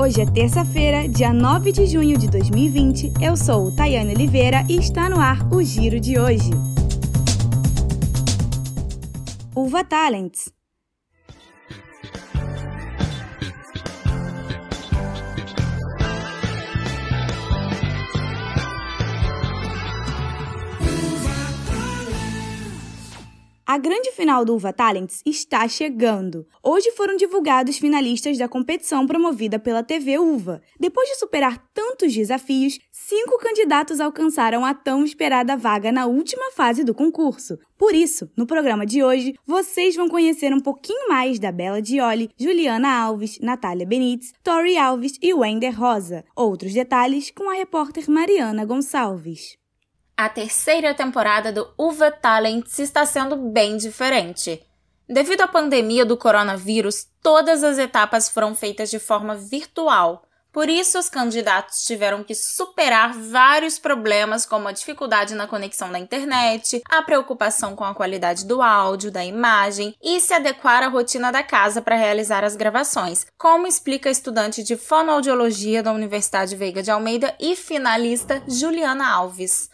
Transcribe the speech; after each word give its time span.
Hoje 0.00 0.20
é 0.20 0.26
terça-feira, 0.26 1.08
dia 1.08 1.32
9 1.32 1.72
de 1.72 1.84
junho 1.88 2.16
de 2.16 2.28
2020. 2.28 3.14
Eu 3.20 3.36
sou 3.36 3.74
Tayane 3.74 4.14
Oliveira 4.14 4.64
e 4.68 4.76
está 4.76 5.10
no 5.10 5.18
ar 5.18 5.52
o 5.52 5.60
Giro 5.60 5.98
de 5.98 6.16
hoje. 6.20 6.52
Uva 9.56 9.82
Talents 9.82 10.56
A 23.70 23.76
grande 23.76 24.10
final 24.12 24.46
do 24.46 24.54
Uva 24.54 24.72
Talents 24.72 25.20
está 25.26 25.68
chegando. 25.68 26.46
Hoje 26.62 26.90
foram 26.92 27.18
divulgados 27.18 27.76
finalistas 27.76 28.38
da 28.38 28.48
competição 28.48 29.06
promovida 29.06 29.58
pela 29.58 29.82
TV 29.82 30.18
Uva. 30.18 30.62
Depois 30.80 31.06
de 31.10 31.16
superar 31.16 31.62
tantos 31.74 32.14
desafios, 32.14 32.78
cinco 32.90 33.36
candidatos 33.36 34.00
alcançaram 34.00 34.64
a 34.64 34.72
tão 34.72 35.04
esperada 35.04 35.54
vaga 35.54 35.92
na 35.92 36.06
última 36.06 36.50
fase 36.52 36.82
do 36.82 36.94
concurso. 36.94 37.58
Por 37.76 37.94
isso, 37.94 38.30
no 38.34 38.46
programa 38.46 38.86
de 38.86 39.04
hoje, 39.04 39.34
vocês 39.46 39.94
vão 39.94 40.08
conhecer 40.08 40.50
um 40.54 40.60
pouquinho 40.60 41.06
mais 41.06 41.38
da 41.38 41.52
Bela 41.52 41.82
Dioli, 41.82 42.30
Juliana 42.38 43.02
Alves, 43.02 43.38
Natália 43.38 43.86
Benites, 43.86 44.32
Tori 44.42 44.78
Alves 44.78 45.18
e 45.20 45.34
Wender 45.34 45.78
Rosa. 45.78 46.24
Outros 46.34 46.72
detalhes 46.72 47.30
com 47.30 47.50
a 47.50 47.54
repórter 47.54 48.08
Mariana 48.08 48.64
Gonçalves. 48.64 49.58
A 50.20 50.28
terceira 50.28 50.92
temporada 50.92 51.52
do 51.52 51.72
Uva 51.78 52.10
Talents 52.10 52.80
está 52.80 53.06
sendo 53.06 53.36
bem 53.36 53.76
diferente. 53.76 54.60
Devido 55.08 55.42
à 55.42 55.46
pandemia 55.46 56.04
do 56.04 56.16
coronavírus, 56.16 57.06
todas 57.22 57.62
as 57.62 57.78
etapas 57.78 58.28
foram 58.28 58.52
feitas 58.52 58.90
de 58.90 58.98
forma 58.98 59.36
virtual. 59.36 60.24
Por 60.52 60.68
isso, 60.68 60.98
os 60.98 61.08
candidatos 61.08 61.84
tiveram 61.84 62.24
que 62.24 62.34
superar 62.34 63.12
vários 63.12 63.78
problemas, 63.78 64.44
como 64.44 64.66
a 64.66 64.72
dificuldade 64.72 65.36
na 65.36 65.46
conexão 65.46 65.92
da 65.92 66.00
internet, 66.00 66.82
a 66.90 67.00
preocupação 67.00 67.76
com 67.76 67.84
a 67.84 67.94
qualidade 67.94 68.44
do 68.44 68.60
áudio, 68.60 69.12
da 69.12 69.24
imagem 69.24 69.94
e 70.02 70.20
se 70.20 70.34
adequar 70.34 70.82
à 70.82 70.88
rotina 70.88 71.30
da 71.30 71.44
casa 71.44 71.80
para 71.80 71.94
realizar 71.94 72.42
as 72.42 72.56
gravações, 72.56 73.24
como 73.38 73.68
explica 73.68 74.08
a 74.08 74.12
estudante 74.12 74.64
de 74.64 74.76
fonoaudiologia 74.76 75.80
da 75.80 75.92
Universidade 75.92 76.56
Veiga 76.56 76.82
de 76.82 76.90
Almeida 76.90 77.36
e 77.38 77.54
finalista 77.54 78.42
Juliana 78.48 79.08
Alves 79.08 79.70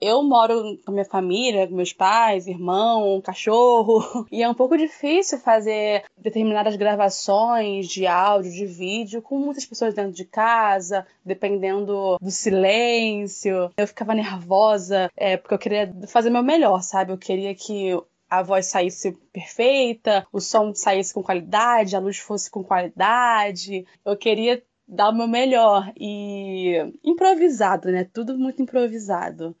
eu 0.00 0.22
moro 0.22 0.78
com 0.84 0.92
minha 0.92 1.04
família, 1.04 1.66
com 1.68 1.74
meus 1.74 1.92
pais, 1.92 2.46
irmão, 2.46 3.20
cachorro, 3.20 4.26
e 4.32 4.42
é 4.42 4.48
um 4.48 4.54
pouco 4.54 4.76
difícil 4.76 5.38
fazer 5.38 6.04
determinadas 6.16 6.74
gravações 6.76 7.86
de 7.86 8.06
áudio, 8.06 8.50
de 8.50 8.66
vídeo, 8.66 9.20
com 9.20 9.38
muitas 9.38 9.66
pessoas 9.66 9.94
dentro 9.94 10.12
de 10.12 10.24
casa, 10.24 11.06
dependendo 11.24 12.16
do 12.20 12.30
silêncio. 12.30 13.70
Eu 13.76 13.86
ficava 13.86 14.14
nervosa, 14.14 15.10
é, 15.16 15.36
porque 15.36 15.54
eu 15.54 15.58
queria 15.58 15.92
fazer 16.08 16.30
meu 16.30 16.42
melhor, 16.42 16.82
sabe? 16.82 17.12
Eu 17.12 17.18
queria 17.18 17.54
que 17.54 17.92
a 18.30 18.42
voz 18.42 18.66
saísse 18.66 19.12
perfeita, 19.32 20.26
o 20.32 20.40
som 20.40 20.72
saísse 20.74 21.12
com 21.12 21.22
qualidade, 21.22 21.96
a 21.96 22.00
luz 22.00 22.16
fosse 22.18 22.50
com 22.50 22.62
qualidade. 22.62 23.84
Eu 24.04 24.16
queria 24.16 24.62
dar 24.86 25.10
o 25.10 25.14
meu 25.14 25.28
melhor 25.28 25.92
e 25.96 26.76
improvisado, 27.04 27.90
né? 27.90 28.04
Tudo 28.04 28.38
muito 28.38 28.62
improvisado. 28.62 29.54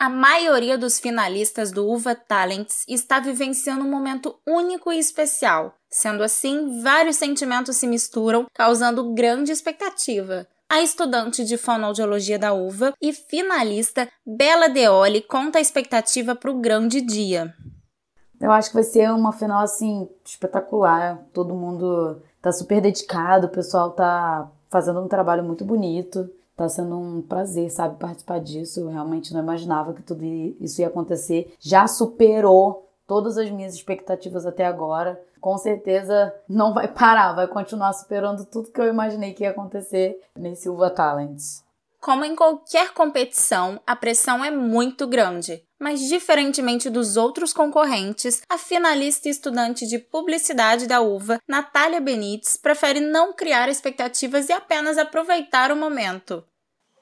A 0.00 0.08
maioria 0.08 0.78
dos 0.78 0.98
finalistas 0.98 1.70
do 1.70 1.86
Uva 1.86 2.14
Talents 2.14 2.86
está 2.88 3.20
vivenciando 3.20 3.84
um 3.84 3.90
momento 3.90 4.34
único 4.48 4.90
e 4.90 4.98
especial. 4.98 5.74
Sendo 5.90 6.22
assim, 6.22 6.80
vários 6.82 7.16
sentimentos 7.16 7.76
se 7.76 7.86
misturam, 7.86 8.46
causando 8.54 9.12
grande 9.12 9.52
expectativa. 9.52 10.46
A 10.70 10.80
estudante 10.80 11.44
de 11.44 11.58
fonoaudiologia 11.58 12.38
da 12.38 12.54
UVA 12.54 12.94
e 12.98 13.12
finalista 13.12 14.08
Bela 14.24 14.70
Deoli 14.70 15.20
conta 15.20 15.58
a 15.58 15.60
expectativa 15.60 16.34
para 16.34 16.50
o 16.50 16.58
grande 16.58 17.02
dia. 17.02 17.54
Eu 18.40 18.50
acho 18.52 18.70
que 18.70 18.76
vai 18.76 18.84
ser 18.84 19.10
uma 19.10 19.34
final 19.34 19.62
assim 19.62 20.08
espetacular. 20.24 21.18
Todo 21.30 21.54
mundo 21.54 22.22
tá 22.40 22.50
super 22.50 22.80
dedicado, 22.80 23.48
o 23.48 23.50
pessoal 23.50 23.90
tá 23.90 24.50
fazendo 24.70 25.02
um 25.02 25.08
trabalho 25.08 25.44
muito 25.44 25.62
bonito. 25.62 26.26
Tá 26.60 26.68
sendo 26.68 26.94
um 26.94 27.22
prazer, 27.22 27.70
sabe, 27.70 27.98
participar 27.98 28.38
disso. 28.38 28.80
Eu 28.80 28.88
realmente 28.88 29.32
não 29.32 29.40
imaginava 29.40 29.94
que 29.94 30.02
tudo 30.02 30.22
isso 30.60 30.82
ia 30.82 30.88
acontecer. 30.88 31.54
Já 31.58 31.86
superou 31.88 32.86
todas 33.06 33.38
as 33.38 33.50
minhas 33.50 33.72
expectativas 33.72 34.44
até 34.44 34.66
agora. 34.66 35.18
Com 35.40 35.56
certeza 35.56 36.34
não 36.46 36.74
vai 36.74 36.86
parar, 36.86 37.32
vai 37.32 37.48
continuar 37.48 37.94
superando 37.94 38.44
tudo 38.44 38.70
que 38.70 38.78
eu 38.78 38.88
imaginei 38.88 39.32
que 39.32 39.42
ia 39.42 39.52
acontecer 39.52 40.20
nesse 40.36 40.68
Uva 40.68 40.90
Talents. 40.90 41.64
Como 41.98 42.26
em 42.26 42.36
qualquer 42.36 42.92
competição, 42.92 43.80
a 43.86 43.96
pressão 43.96 44.44
é 44.44 44.50
muito 44.50 45.06
grande. 45.06 45.62
Mas, 45.78 46.00
diferentemente 46.00 46.90
dos 46.90 47.16
outros 47.16 47.54
concorrentes, 47.54 48.42
a 48.50 48.58
finalista 48.58 49.28
e 49.28 49.30
estudante 49.30 49.86
de 49.86 49.98
publicidade 49.98 50.86
da 50.86 51.00
UVA, 51.00 51.40
Natália 51.48 52.02
Benites, 52.02 52.58
prefere 52.58 53.00
não 53.00 53.32
criar 53.32 53.66
expectativas 53.70 54.50
e 54.50 54.52
apenas 54.52 54.98
aproveitar 54.98 55.72
o 55.72 55.76
momento. 55.76 56.44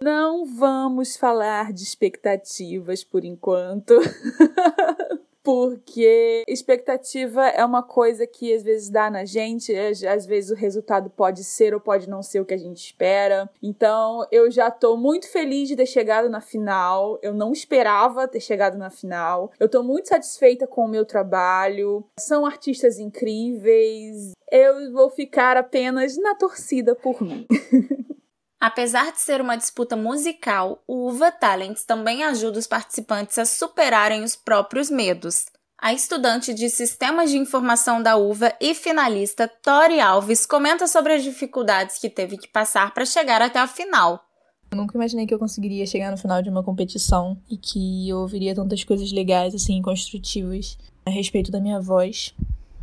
Não 0.00 0.44
vamos 0.44 1.16
falar 1.16 1.72
de 1.72 1.82
expectativas 1.82 3.02
por 3.02 3.24
enquanto. 3.24 3.94
porque 5.46 6.42
expectativa 6.48 7.46
é 7.46 7.64
uma 7.64 7.80
coisa 7.80 8.26
que 8.26 8.52
às 8.52 8.64
vezes 8.64 8.90
dá 8.90 9.08
na 9.08 9.24
gente, 9.24 9.72
às 10.04 10.26
vezes 10.26 10.50
o 10.50 10.56
resultado 10.56 11.08
pode 11.08 11.44
ser 11.44 11.72
ou 11.72 11.78
pode 11.78 12.08
não 12.08 12.20
ser 12.20 12.40
o 12.40 12.44
que 12.44 12.52
a 12.52 12.58
gente 12.58 12.78
espera. 12.78 13.48
Então, 13.62 14.26
eu 14.32 14.50
já 14.50 14.72
tô 14.72 14.96
muito 14.96 15.30
feliz 15.30 15.68
de 15.68 15.76
ter 15.76 15.86
chegado 15.86 16.28
na 16.28 16.40
final. 16.40 17.16
Eu 17.22 17.32
não 17.32 17.52
esperava 17.52 18.26
ter 18.26 18.40
chegado 18.40 18.76
na 18.76 18.90
final. 18.90 19.52
Eu 19.60 19.68
tô 19.68 19.84
muito 19.84 20.08
satisfeita 20.08 20.66
com 20.66 20.84
o 20.84 20.88
meu 20.88 21.04
trabalho. 21.04 22.04
São 22.18 22.44
artistas 22.44 22.98
incríveis. 22.98 24.32
Eu 24.50 24.92
vou 24.92 25.10
ficar 25.10 25.56
apenas 25.56 26.16
na 26.16 26.34
torcida 26.34 26.92
por 26.96 27.22
mim. 27.22 27.46
Apesar 28.60 29.12
de 29.12 29.20
ser 29.20 29.40
uma 29.40 29.56
disputa 29.56 29.94
musical, 29.96 30.82
o 30.86 31.08
Uva 31.08 31.30
Talents 31.30 31.84
também 31.84 32.24
ajuda 32.24 32.58
os 32.58 32.66
participantes 32.66 33.38
a 33.38 33.44
superarem 33.44 34.22
os 34.22 34.34
próprios 34.34 34.90
medos. 34.90 35.46
A 35.78 35.92
estudante 35.92 36.54
de 36.54 36.70
Sistemas 36.70 37.30
de 37.30 37.36
Informação 37.36 38.02
da 38.02 38.16
UVA 38.16 38.56
e 38.58 38.74
finalista 38.74 39.46
Tori 39.46 40.00
Alves 40.00 40.46
comenta 40.46 40.86
sobre 40.86 41.12
as 41.12 41.22
dificuldades 41.22 41.98
que 41.98 42.08
teve 42.08 42.38
que 42.38 42.48
passar 42.48 42.94
para 42.94 43.04
chegar 43.04 43.42
até 43.42 43.58
a 43.58 43.66
final. 43.66 44.24
Eu 44.70 44.78
nunca 44.78 44.96
imaginei 44.96 45.26
que 45.26 45.34
eu 45.34 45.38
conseguiria 45.38 45.86
chegar 45.86 46.10
no 46.10 46.16
final 46.16 46.40
de 46.40 46.48
uma 46.48 46.62
competição 46.62 47.36
e 47.48 47.58
que 47.58 48.08
eu 48.08 48.18
ouviria 48.18 48.54
tantas 48.54 48.82
coisas 48.82 49.12
legais, 49.12 49.54
assim, 49.54 49.80
construtivas 49.82 50.78
a 51.04 51.10
respeito 51.10 51.52
da 51.52 51.60
minha 51.60 51.78
voz. 51.78 52.34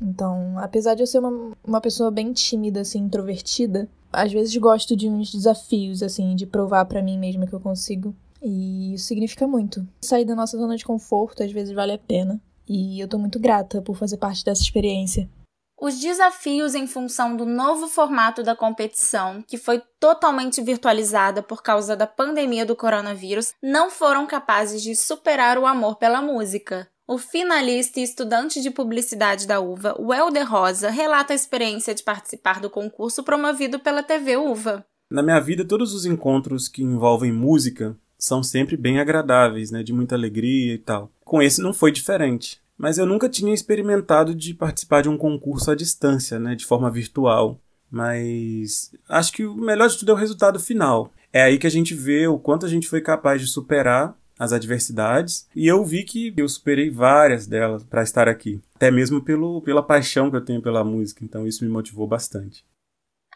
Então, 0.00 0.58
apesar 0.58 0.94
de 0.94 1.02
eu 1.02 1.06
ser 1.06 1.18
uma, 1.18 1.52
uma 1.62 1.80
pessoa 1.80 2.10
bem 2.10 2.32
tímida, 2.32 2.80
assim, 2.80 3.00
introvertida, 3.00 3.88
às 4.12 4.32
vezes 4.32 4.56
gosto 4.56 4.96
de 4.96 5.08
uns 5.08 5.32
desafios, 5.32 6.02
assim, 6.02 6.34
de 6.34 6.46
provar 6.46 6.84
para 6.86 7.02
mim 7.02 7.18
mesma 7.18 7.46
que 7.46 7.54
eu 7.54 7.60
consigo. 7.60 8.14
E 8.42 8.94
isso 8.94 9.06
significa 9.06 9.46
muito. 9.46 9.86
Sair 10.00 10.24
da 10.24 10.34
nossa 10.34 10.56
zona 10.56 10.76
de 10.76 10.84
conforto 10.84 11.42
às 11.42 11.52
vezes 11.52 11.74
vale 11.74 11.92
a 11.92 11.98
pena. 11.98 12.40
E 12.68 13.00
eu 13.00 13.08
tô 13.08 13.18
muito 13.18 13.38
grata 13.38 13.80
por 13.80 13.96
fazer 13.96 14.18
parte 14.18 14.44
dessa 14.44 14.62
experiência. 14.62 15.28
Os 15.80 16.00
desafios 16.00 16.74
em 16.74 16.88
função 16.88 17.36
do 17.36 17.46
novo 17.46 17.86
formato 17.86 18.42
da 18.42 18.56
competição, 18.56 19.42
que 19.46 19.56
foi 19.56 19.80
totalmente 20.00 20.60
virtualizada 20.60 21.40
por 21.40 21.62
causa 21.62 21.96
da 21.96 22.06
pandemia 22.06 22.66
do 22.66 22.74
coronavírus, 22.74 23.54
não 23.62 23.88
foram 23.88 24.26
capazes 24.26 24.82
de 24.82 24.96
superar 24.96 25.56
o 25.56 25.66
amor 25.66 25.96
pela 25.96 26.20
música. 26.20 26.88
O 27.10 27.16
finalista 27.16 28.00
e 28.00 28.02
estudante 28.02 28.60
de 28.60 28.70
publicidade 28.70 29.46
da 29.46 29.58
UVA, 29.58 29.96
Welder 29.98 30.46
Rosa, 30.46 30.90
relata 30.90 31.32
a 31.32 31.34
experiência 31.34 31.94
de 31.94 32.02
participar 32.02 32.60
do 32.60 32.68
concurso 32.68 33.22
promovido 33.22 33.80
pela 33.80 34.02
TV 34.02 34.36
UVA. 34.36 34.84
Na 35.10 35.22
minha 35.22 35.40
vida, 35.40 35.64
todos 35.64 35.94
os 35.94 36.04
encontros 36.04 36.68
que 36.68 36.82
envolvem 36.82 37.32
música 37.32 37.96
são 38.18 38.42
sempre 38.42 38.76
bem 38.76 39.00
agradáveis, 39.00 39.70
né, 39.70 39.82
de 39.82 39.90
muita 39.90 40.16
alegria 40.16 40.74
e 40.74 40.78
tal. 40.78 41.10
Com 41.24 41.40
esse 41.40 41.62
não 41.62 41.72
foi 41.72 41.90
diferente. 41.90 42.60
Mas 42.76 42.98
eu 42.98 43.06
nunca 43.06 43.26
tinha 43.26 43.54
experimentado 43.54 44.34
de 44.34 44.52
participar 44.52 45.00
de 45.00 45.08
um 45.08 45.16
concurso 45.16 45.70
à 45.70 45.74
distância, 45.74 46.38
né, 46.38 46.54
de 46.54 46.66
forma 46.66 46.90
virtual. 46.90 47.58
Mas 47.90 48.92
acho 49.08 49.32
que 49.32 49.46
o 49.46 49.54
melhor 49.54 49.88
de 49.88 49.96
tudo 49.96 50.10
é 50.10 50.14
o 50.14 50.18
resultado 50.18 50.60
final. 50.60 51.10
É 51.32 51.40
aí 51.40 51.56
que 51.56 51.66
a 51.66 51.70
gente 51.70 51.94
vê 51.94 52.26
o 52.26 52.38
quanto 52.38 52.66
a 52.66 52.68
gente 52.68 52.86
foi 52.86 53.00
capaz 53.00 53.40
de 53.40 53.46
superar 53.46 54.14
as 54.38 54.52
adversidades 54.52 55.48
e 55.54 55.66
eu 55.66 55.84
vi 55.84 56.04
que 56.04 56.32
eu 56.36 56.48
superei 56.48 56.90
várias 56.90 57.46
delas 57.46 57.82
para 57.82 58.02
estar 58.02 58.28
aqui, 58.28 58.60
até 58.74 58.90
mesmo 58.90 59.22
pelo, 59.22 59.60
pela 59.62 59.82
paixão 59.82 60.30
que 60.30 60.36
eu 60.36 60.44
tenho 60.44 60.62
pela 60.62 60.84
música, 60.84 61.24
então 61.24 61.46
isso 61.46 61.64
me 61.64 61.70
motivou 61.70 62.06
bastante. 62.06 62.64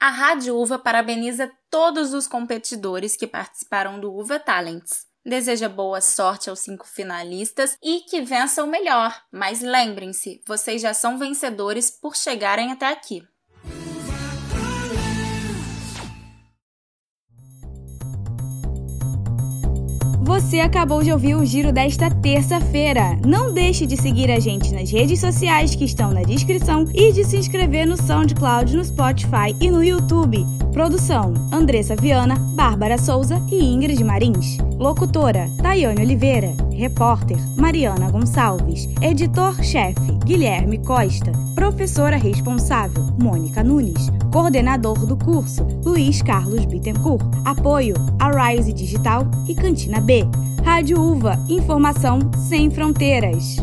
A 0.00 0.10
Rádio 0.10 0.56
Uva 0.56 0.78
parabeniza 0.78 1.50
todos 1.70 2.12
os 2.12 2.26
competidores 2.26 3.16
que 3.16 3.26
participaram 3.26 4.00
do 4.00 4.12
Uva 4.12 4.38
Talents. 4.38 5.06
Deseja 5.24 5.68
boa 5.68 6.00
sorte 6.00 6.50
aos 6.50 6.58
cinco 6.58 6.84
finalistas 6.84 7.78
e 7.80 8.00
que 8.00 8.20
vençam 8.20 8.66
melhor. 8.66 9.16
Mas 9.30 9.60
lembrem-se, 9.60 10.42
vocês 10.44 10.82
já 10.82 10.92
são 10.92 11.16
vencedores 11.16 11.88
por 11.88 12.16
chegarem 12.16 12.72
até 12.72 12.88
aqui. 12.88 13.22
Você 20.32 20.60
acabou 20.60 21.02
de 21.02 21.12
ouvir 21.12 21.34
o 21.34 21.44
giro 21.44 21.70
desta 21.70 22.10
terça-feira. 22.10 23.18
Não 23.22 23.52
deixe 23.52 23.84
de 23.84 23.98
seguir 23.98 24.30
a 24.30 24.40
gente 24.40 24.72
nas 24.72 24.90
redes 24.90 25.20
sociais 25.20 25.74
que 25.74 25.84
estão 25.84 26.10
na 26.10 26.22
descrição 26.22 26.86
e 26.94 27.12
de 27.12 27.22
se 27.22 27.36
inscrever 27.36 27.86
no 27.86 27.98
SoundCloud, 27.98 28.74
no 28.74 28.82
Spotify 28.82 29.54
e 29.60 29.70
no 29.70 29.84
YouTube. 29.84 30.42
Produção: 30.72 31.34
Andressa 31.52 31.94
Viana, 31.94 32.36
Bárbara 32.54 32.96
Souza 32.96 33.42
e 33.50 33.62
Ingrid 33.62 34.02
Marins. 34.02 34.56
Locutora: 34.82 35.48
Tayane 35.62 36.02
Oliveira. 36.02 36.56
Repórter: 36.72 37.38
Mariana 37.56 38.10
Gonçalves. 38.10 38.88
Editor-chefe: 39.00 40.18
Guilherme 40.24 40.78
Costa. 40.78 41.30
Professora 41.54 42.16
responsável: 42.16 43.04
Mônica 43.16 43.62
Nunes. 43.62 44.10
Coordenador 44.32 45.06
do 45.06 45.16
curso: 45.16 45.64
Luiz 45.84 46.20
Carlos 46.20 46.64
Bittencourt. 46.64 47.22
Apoio: 47.44 47.94
a 48.18 48.50
Rise 48.50 48.72
Digital 48.72 49.24
e 49.46 49.54
Cantina 49.54 50.00
B. 50.00 50.24
Rádio 50.64 51.00
Uva, 51.00 51.38
informação 51.48 52.18
sem 52.48 52.68
fronteiras. 52.68 53.58